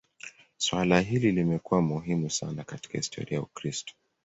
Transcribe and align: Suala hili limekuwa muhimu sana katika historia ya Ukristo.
Suala 0.57 0.99
hili 0.99 1.31
limekuwa 1.31 1.81
muhimu 1.81 2.29
sana 2.29 2.63
katika 2.63 2.97
historia 2.97 3.35
ya 3.37 3.41
Ukristo. 3.43 3.93